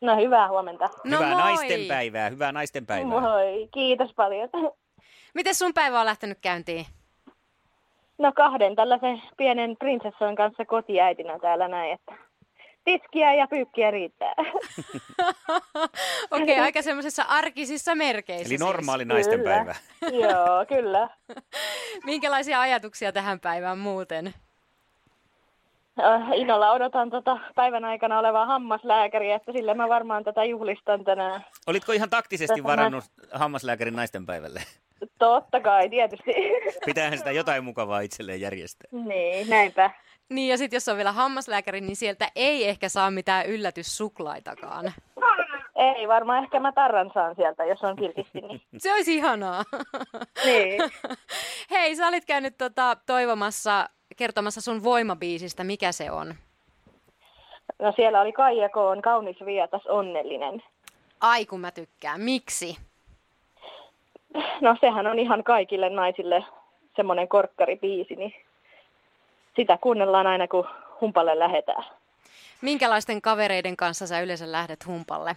No 0.00 0.16
hyvää 0.16 0.48
huomenta. 0.48 0.88
No 1.04 1.16
hyvää 1.16 1.30
moi. 1.30 1.40
naistenpäivää, 1.40 2.30
hyvää 2.30 2.52
naistenpäivää. 2.52 3.20
Moi, 3.20 3.68
kiitos 3.74 4.14
paljon. 4.16 4.48
Miten 5.34 5.54
sun 5.54 5.74
päivä 5.74 6.00
on 6.00 6.06
lähtenyt 6.06 6.38
käyntiin? 6.40 6.86
No 8.18 8.32
kahden 8.32 8.76
tällaisen 8.76 9.22
pienen 9.36 9.76
prinsessan 9.76 10.36
kanssa 10.36 10.64
kotiäitinä 10.64 11.38
täällä 11.38 11.68
näin, 11.68 11.92
että 11.92 12.12
tiskiä 12.84 13.34
ja 13.34 13.46
pyykkiä 13.46 13.90
riittää. 13.90 14.34
Okei, 16.30 16.42
okay, 16.42 16.64
aika 16.64 16.82
semmoisessa 16.82 17.22
arkisissa 17.22 17.94
merkeissä 17.94 18.42
Eli 18.42 18.48
siis. 18.48 18.60
normaali 18.60 19.04
naistenpäivä. 19.04 19.74
Kyllä. 20.00 20.26
Joo, 20.26 20.66
kyllä. 20.68 21.08
Minkälaisia 22.04 22.60
ajatuksia 22.60 23.12
tähän 23.12 23.40
päivään 23.40 23.78
muuten? 23.78 24.34
Äh, 26.00 26.28
innolla 26.34 26.70
odotan 26.72 27.10
tota 27.10 27.38
päivän 27.54 27.84
aikana 27.84 28.18
olevaa 28.18 28.46
hammaslääkäriä, 28.46 29.36
että 29.36 29.52
sille 29.52 29.74
mä 29.74 29.88
varmaan 29.88 30.24
tätä 30.24 30.44
juhlistan 30.44 31.04
tänään. 31.04 31.44
Olitko 31.66 31.92
ihan 31.92 32.10
taktisesti 32.10 32.54
Tätä 32.54 32.68
varannut 32.68 33.04
hammaslääkärin 33.32 33.96
naisten 33.96 34.26
päivälle? 34.26 34.62
Totta 35.18 35.60
kai, 35.60 35.88
tietysti. 35.88 36.32
Pitäähän 36.86 37.18
sitä 37.18 37.32
jotain 37.32 37.64
mukavaa 37.64 38.00
itselleen 38.00 38.40
järjestää. 38.40 38.88
niin, 38.92 39.50
näinpä. 39.50 39.90
Niin 40.28 40.48
ja 40.50 40.58
sitten 40.58 40.76
jos 40.76 40.88
on 40.88 40.96
vielä 40.96 41.12
hammaslääkäri, 41.12 41.80
niin 41.80 41.96
sieltä 41.96 42.30
ei 42.36 42.68
ehkä 42.68 42.88
saa 42.88 43.10
mitään 43.10 43.46
yllätyssuklaitakaan. 43.46 44.92
Ei, 45.76 46.08
varmaan 46.08 46.44
ehkä 46.44 46.60
mä 46.60 46.72
tarran 46.72 47.10
saan 47.14 47.34
sieltä, 47.34 47.64
jos 47.64 47.84
on 47.84 47.96
kiltisti. 47.96 48.40
Niin. 48.40 48.62
Se 48.78 48.92
olisi 48.92 49.14
ihanaa. 49.14 49.64
niin. 50.46 50.80
Hei, 51.70 51.96
sä 51.96 52.08
olit 52.08 52.24
käynyt 52.24 52.54
tota, 52.58 52.96
toivomassa, 53.06 53.88
kertomassa 54.16 54.60
sun 54.60 54.84
voimabiisistä. 54.84 55.64
Mikä 55.64 55.92
se 55.92 56.10
on? 56.10 56.34
No 57.78 57.92
siellä 57.96 58.20
oli 58.20 58.32
Kaija 58.32 58.68
Koon 58.68 59.02
kaunis 59.02 59.36
vietas 59.44 59.86
onnellinen. 59.86 60.62
Ai 61.20 61.46
kun 61.46 61.60
mä 61.60 61.70
tykkään. 61.70 62.20
Miksi? 62.20 62.76
No 64.60 64.76
sehän 64.80 65.06
on 65.06 65.18
ihan 65.18 65.44
kaikille 65.44 65.90
naisille 65.90 66.44
semmoinen 66.96 67.28
korkkaribiisi, 67.28 68.16
niin 68.16 68.34
sitä 69.56 69.78
kuunnellaan 69.80 70.26
aina 70.26 70.48
kun 70.48 70.68
humpalle 71.00 71.38
lähetään. 71.38 71.84
Minkälaisten 72.60 73.22
kavereiden 73.22 73.76
kanssa 73.76 74.06
sä 74.06 74.20
yleensä 74.20 74.52
lähdet 74.52 74.86
humpalle? 74.86 75.36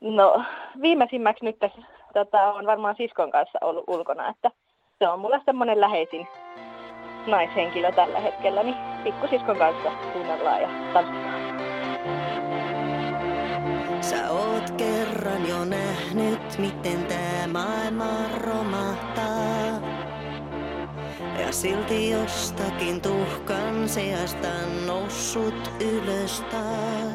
No 0.00 0.44
viimeisimmäksi 0.82 1.44
nyt 1.44 1.58
tässä, 1.58 1.82
tota, 2.14 2.52
on 2.52 2.66
varmaan 2.66 2.94
siskon 2.96 3.30
kanssa 3.30 3.58
ollut 3.62 3.84
ulkona, 3.86 4.28
että 4.28 4.50
se 4.98 5.08
on 5.08 5.20
mulle 5.20 5.40
semmoinen 5.44 5.80
läheisin 5.80 6.28
naishenkilö 7.26 7.92
tällä 7.92 8.20
hetkellä, 8.20 8.62
niin 8.62 8.76
pikkusiskon 9.04 9.56
kanssa 9.56 9.90
kuunnellaan 10.12 10.62
ja 10.62 10.68
tanssitaan. 10.92 11.38
Sä 14.00 14.30
oot 14.30 14.70
kerran 14.70 15.48
jo 15.48 15.64
nähnyt, 15.64 16.58
miten 16.58 17.06
tää 17.06 17.46
maailma 17.52 18.10
romahtaa. 18.44 19.48
Ja 21.40 21.52
silti 21.52 22.10
jostakin 22.10 23.00
tuhkan 23.00 23.88
seasta 23.88 24.48
noussut 24.86 25.70
ylös 25.80 26.40
taas. 26.40 27.07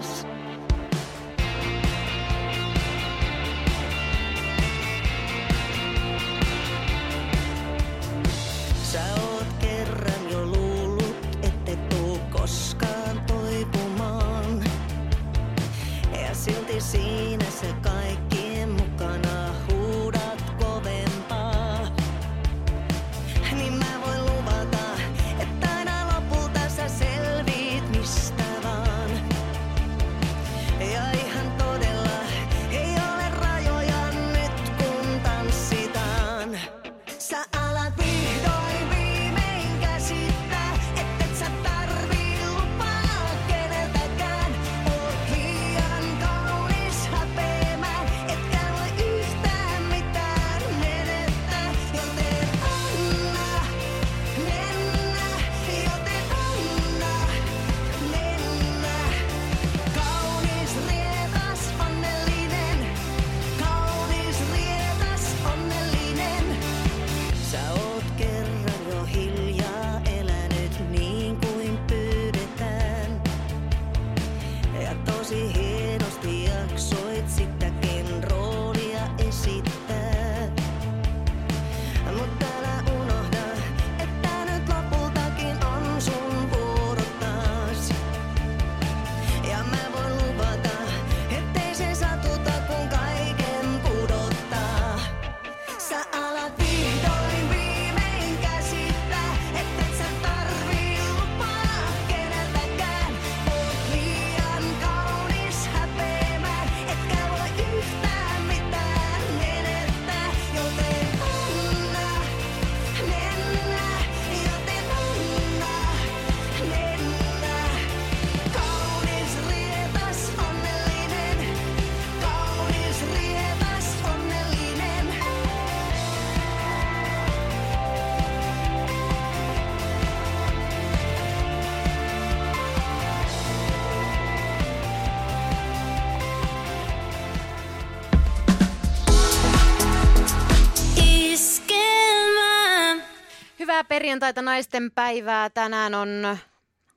Perjantaita 143.94 144.42
naisten 144.42 144.92
päivää. 144.92 145.50
Tänään 145.50 145.96
on 145.96 146.38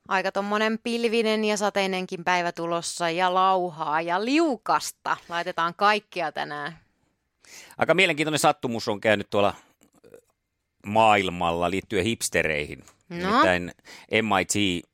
aika 0.08 0.32
tommonen 0.32 0.78
pilvinen 0.82 1.44
ja 1.44 1.56
sateinenkin 1.56 2.24
päivä 2.24 2.52
tulossa 2.52 3.10
ja 3.10 3.34
lauhaa 3.34 4.00
ja 4.00 4.24
liukasta. 4.24 5.16
Laitetaan 5.28 5.74
kaikkea 5.74 6.32
tänään. 6.32 6.78
Aika 7.78 7.94
mielenkiintoinen 7.94 8.38
sattumus 8.38 8.88
on 8.88 9.00
käynyt 9.00 9.30
tuolla 9.30 9.54
maailmalla 10.86 11.70
liittyen 11.70 12.04
hipstereihin. 12.04 12.84
No. 13.08 13.16
Nimittäin 13.16 13.72
MIT 14.10 14.84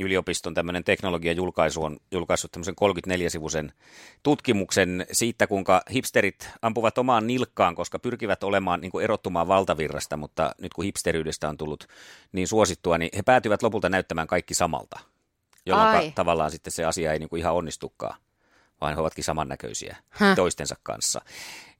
yliopiston 0.00 0.54
tämmöinen 0.54 0.84
teknologiajulkaisu 0.84 1.82
on 1.82 1.96
julkaissut 2.10 2.52
tämmöisen 2.52 2.74
34-sivuisen 2.80 3.72
tutkimuksen 4.22 5.06
siitä, 5.12 5.46
kuinka 5.46 5.82
hipsterit 5.92 6.50
ampuvat 6.62 6.98
omaan 6.98 7.26
nilkkaan, 7.26 7.74
koska 7.74 7.98
pyrkivät 7.98 8.42
olemaan 8.44 8.80
niin 8.80 8.90
kuin 8.90 9.04
erottumaan 9.04 9.48
valtavirrasta, 9.48 10.16
mutta 10.16 10.54
nyt 10.60 10.74
kun 10.74 10.84
hipsteriydestä 10.84 11.48
on 11.48 11.56
tullut 11.56 11.86
niin 12.32 12.48
suosittua, 12.48 12.98
niin 12.98 13.10
he 13.16 13.22
päätyvät 13.22 13.62
lopulta 13.62 13.88
näyttämään 13.88 14.26
kaikki 14.26 14.54
samalta, 14.54 15.00
jolloin 15.66 16.12
tavallaan 16.12 16.50
sitten 16.50 16.72
se 16.72 16.84
asia 16.84 17.12
ei 17.12 17.18
niin 17.18 17.28
kuin 17.28 17.40
ihan 17.40 17.54
onnistukaan 17.54 18.16
vaan 18.80 18.94
he 18.94 19.00
ovatkin 19.00 19.24
samannäköisiä 19.24 19.96
Häh. 20.08 20.36
toistensa 20.36 20.76
kanssa. 20.82 21.20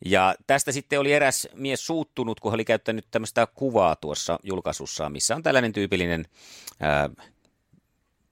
Ja 0.04 0.35
tästä 0.46 0.72
sitten 0.72 1.00
oli 1.00 1.12
eräs 1.12 1.48
mies 1.54 1.87
suuttunut, 1.87 2.40
kun 2.40 2.52
hän 2.52 2.56
oli 2.56 2.64
käyttänyt 2.64 3.06
tämmöistä 3.11 3.46
kuvaa 3.54 3.96
tuossa 3.96 4.38
julkaisussa, 4.42 5.09
missä 5.09 5.37
on 5.37 5.42
tällainen 5.42 5.72
tyypillinen 5.72 6.24
ää, 6.80 7.11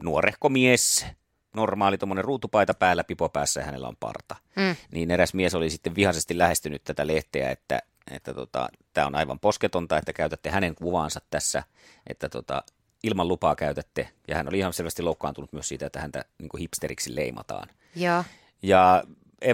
nuorehko 0.03 0.49
mies, 0.49 1.07
normaali 1.55 1.99
tuommoinen 1.99 2.25
ruutupaita 2.25 2.75
päällä, 2.75 3.05
pipo 3.05 3.29
päässä 3.29 3.61
ja 3.61 3.67
hänellä 3.67 3.89
on 3.89 3.97
parta. 4.01 4.37
Mm. 4.57 4.77
Niin 4.93 5.11
eräs 5.11 5.35
mies 5.35 5.55
oli 5.55 5.71
sitten 5.71 5.95
vihaisesti 5.95 6.39
lähestynyt 6.39 6.85
tätä 6.85 7.07
lehteä, 7.07 7.51
että 7.51 7.83
että 8.11 8.35
tota, 8.35 8.69
tämä 8.95 9.07
on 9.07 9.15
aivan 9.15 9.41
posketonta, 9.41 9.99
että 9.99 10.13
käytätte 10.13 10.51
hänen 10.51 10.75
kuvaansa 10.75 11.21
tässä, 11.31 11.63
että 12.07 12.29
tota, 12.29 12.63
ilman 13.03 13.29
lupaa 13.29 13.57
käytätte. 13.57 14.09
Ja 14.29 14.37
hän 14.37 14.49
oli 14.49 14.59
ihan 14.59 14.73
selvästi 14.73 15.03
loukkaantunut 15.03 15.53
myös 15.53 15.69
siitä, 15.69 15.87
että 15.87 16.01
häntä 16.01 16.25
niin 16.39 16.49
kuin 16.49 16.59
hipsteriksi 16.59 17.17
leimataan. 17.17 17.69
Joo. 17.97 18.25
Ja 18.63 19.05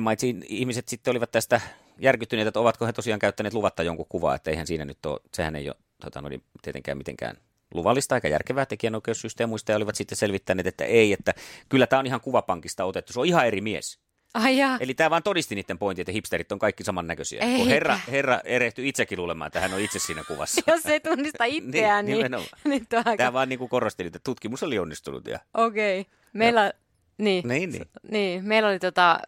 MIT-ihmiset 0.00 0.88
sitten 0.88 1.10
olivat 1.10 1.30
tästä 1.30 1.60
järkyttyneitä, 1.98 2.48
että 2.48 2.60
ovatko 2.60 2.86
he 2.86 2.92
tosiaan 2.92 3.18
käyttäneet 3.20 3.54
luvatta 3.54 3.82
jonkun 3.82 4.06
kuvaa, 4.08 4.34
että 4.34 4.50
eihän 4.50 4.66
siinä 4.66 4.84
nyt 4.84 5.06
ole, 5.06 5.20
sehän 5.34 5.56
ei 5.56 5.68
ole 5.68 5.76
tota, 6.00 6.22
no, 6.22 6.28
tietenkään 6.62 6.98
mitenkään 6.98 7.36
luvallista 7.74 8.14
eikä 8.14 8.28
järkevää 8.28 8.66
tekijänoikeussysteemuista 8.66 9.72
ja 9.72 9.76
olivat 9.76 9.94
sitten 9.94 10.18
selvittäneet, 10.18 10.66
että 10.66 10.84
ei, 10.84 11.12
että 11.12 11.34
kyllä 11.68 11.86
tämä 11.86 12.00
on 12.00 12.06
ihan 12.06 12.20
kuvapankista 12.20 12.84
otettu, 12.84 13.12
se 13.12 13.20
on 13.20 13.26
ihan 13.26 13.46
eri 13.46 13.60
mies. 13.60 13.98
Ai 14.34 14.58
jaa. 14.58 14.76
Eli 14.80 14.94
tämä 14.94 15.10
vaan 15.10 15.22
todisti 15.22 15.54
niiden 15.54 15.78
pointin, 15.78 16.02
että 16.02 16.12
hipsterit 16.12 16.52
on 16.52 16.58
kaikki 16.58 16.84
samannäköisiä. 16.84 17.40
Kun 17.40 17.50
Eikä. 17.50 17.64
herra, 17.64 17.98
herra 18.10 18.40
erehtyi 18.44 18.88
itsekin 18.88 19.18
luulemaan, 19.18 19.46
että 19.46 19.60
hän 19.60 19.74
on 19.74 19.80
itse 19.80 19.98
siinä 19.98 20.24
kuvassa. 20.24 20.62
Jos 20.72 20.86
ei 20.86 21.00
tunnista 21.00 21.44
itseään, 21.58 22.06
niin, 22.06 22.26
niin 22.64 22.86
tuo 22.90 22.98
aika... 22.98 23.16
Tämä 23.16 23.32
vaan 23.32 23.48
niin 23.48 23.58
kuin 23.58 23.68
korosteli, 23.68 24.06
että 24.06 24.18
tutkimus 24.24 24.62
oli 24.62 24.78
onnistunut. 24.78 25.26
Ja... 25.26 25.38
Okei. 25.54 26.00
Okay. 26.00 26.12
Meillä, 26.32 26.72
niin, 27.18 27.48
Niin, 27.48 27.72
niin. 27.72 27.86
niin, 28.10 28.44
meillä 28.44 28.68
oli 28.68 28.78
tota, 28.78 29.20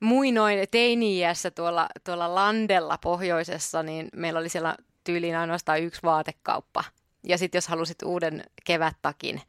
muinoin 0.00 0.58
teini-iässä 0.70 1.50
tuolla, 1.50 1.88
tuolla 2.04 2.34
Landella 2.34 2.98
pohjoisessa, 2.98 3.82
niin 3.82 4.08
meillä 4.16 4.40
oli 4.40 4.48
siellä 4.48 4.76
tyyliin 5.04 5.36
ainoastaan 5.36 5.82
yksi 5.82 6.02
vaatekauppa. 6.02 6.84
Ja 7.24 7.38
sitten 7.38 7.56
jos 7.56 7.68
halusit 7.68 8.02
uuden 8.02 8.44
kevättakin, 8.64 9.40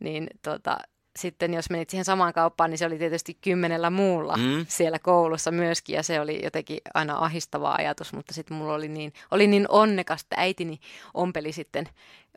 niin 0.00 0.30
tota, 0.42 0.78
sitten 1.20 1.54
jos 1.54 1.70
menit 1.70 1.90
siihen 1.90 2.04
samaan 2.04 2.32
kauppaan, 2.32 2.70
niin 2.70 2.78
se 2.78 2.86
oli 2.86 2.98
tietysti 2.98 3.34
kymmenellä 3.40 3.90
muulla 3.90 4.36
Mm. 4.36 4.66
siellä 4.68 4.98
koulussa 4.98 5.50
myöskin, 5.50 5.94
ja 5.96 6.02
se 6.02 6.20
oli 6.20 6.40
jotenkin 6.44 6.78
aina 6.94 7.16
ahistava 7.18 7.74
ajatus, 7.78 8.12
mutta 8.12 8.34
sitten 8.34 8.56
mulla 8.56 8.74
oli 8.74 8.88
niin, 8.88 9.12
oli 9.30 9.46
niin 9.46 9.66
onnekas, 9.68 10.20
että 10.22 10.36
äitini 10.38 10.80
ompeli 11.14 11.52
sitten 11.52 11.88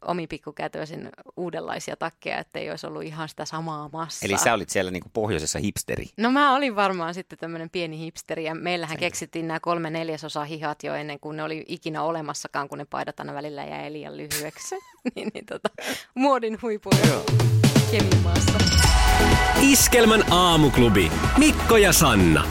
omi 0.08 0.28
pikkukätöisin 0.28 1.10
uudenlaisia 1.38 1.96
takkeja, 1.96 2.38
että 2.40 2.60
ei 2.60 2.70
olisi 2.70 2.88
ollut 2.88 3.04
ihan 3.04 3.30
sitä 3.30 3.46
samaa 3.46 3.90
massaa. 3.94 4.26
Eli 4.28 4.38
sä 4.38 4.54
olit 4.54 4.70
siellä 4.70 4.92
niin 4.92 5.04
kuin 5.04 5.12
pohjoisessa 5.12 5.60
hipsteri. 5.60 6.06
No 6.18 6.32
mä 6.32 6.56
olin 6.56 6.76
varmaan 6.76 7.14
sitten 7.14 7.40
tämmöinen 7.40 7.70
pieni 7.70 8.00
hipsteri 8.00 8.44
ja 8.44 8.56
meillähän 8.56 8.98
keksittiin 8.98 9.48
nämä 9.48 9.60
kolme 9.60 9.90
neljäsosa 9.90 10.44
hihat 10.44 10.84
jo 10.84 10.94
ennen 10.96 11.20
kuin 11.20 11.38
ne 11.38 11.44
oli 11.44 11.66
ikinä 11.68 12.04
olemassakaan, 12.04 12.70
kun 12.70 12.78
ne 12.78 12.86
paidat 12.86 13.20
aina 13.20 13.34
välillä 13.34 13.66
jäi 13.66 13.94
liian 13.94 14.18
lyhyeksi. 14.18 14.76
niin, 15.16 15.32
niin 15.34 15.46
tota, 15.46 15.70
muodin 16.16 16.58
huipulla 16.62 16.98
Kemimaassa. 17.94 18.52
Iskelmän 19.62 20.34
aamuklubi. 20.34 21.12
Mikko 21.38 21.78
ja 21.78 21.94
Sanna. 21.94 22.44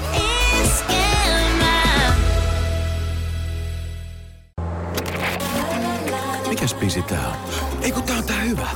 Mikäs 6.49 6.75
biisi 6.75 7.03
tää 7.03 7.29
on? 7.29 7.35
Ei 7.83 7.93
kun 7.93 8.03
tää 8.03 8.17
on 8.17 8.25
tää 8.25 8.41
hyvä. 8.41 8.67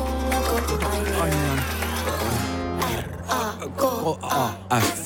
K-A-F. 3.76 4.96
Tässä 4.96 5.05